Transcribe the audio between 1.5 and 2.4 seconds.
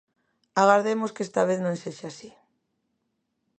non sexa así.